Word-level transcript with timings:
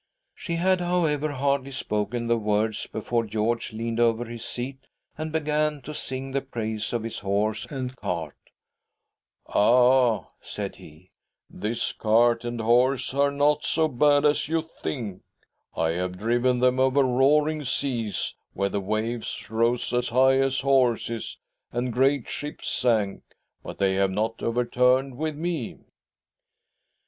She 0.33 0.55
had, 0.55 0.81
however, 0.81 1.33
hardly 1.33 1.69
spoken 1.69 2.25
the 2.25 2.35
Words 2.35 2.87
before 2.87 3.23
George 3.23 3.71
leaned 3.71 3.99
over 3.99 4.25
his 4.25 4.43
seat 4.43 4.87
and 5.15 5.31
began 5.31 5.79
to 5.83 5.93
sing 5.93 6.31
the 6.31 6.41
praises 6.41 6.91
of 6.91 7.03
his 7.03 7.19
horse 7.19 7.67
and 7.67 7.95
cart..'" 7.97 8.35
Ah 9.47 10.21
I" 10.21 10.25
said 10.41 10.77
he," 10.77 11.11
this 11.51 11.91
cart 11.91 12.43
and 12.45 12.59
horse 12.61 13.13
are 13.13 13.29
not 13.29 13.63
so 13.63 13.87
bad 13.87 14.25
as 14.25 14.47
you 14.47 14.63
think. 14.81 15.21
I 15.77 15.89
have 15.89 16.17
driven 16.17 16.57
them 16.61 16.79
over 16.79 17.03
roaring 17.03 17.63
seas, 17.63 18.33
where 18.53 18.69
the 18.69 18.81
waves 18.81 19.51
rose 19.51 19.93
as 19.93 20.09
high 20.09 20.39
as 20.39 20.61
horses, 20.61 21.37
and 21.71 21.93
great 21.93 22.27
ships 22.27 22.67
sank, 22.69 23.21
but 23.61 23.77
they 23.77 23.93
have 23.93 24.09
not 24.09 24.41
overturned 24.41 25.15
with 25.15 25.35
me." 25.35 25.77